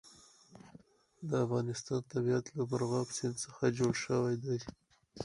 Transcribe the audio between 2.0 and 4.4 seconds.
طبیعت له مورغاب سیند څخه جوړ شوی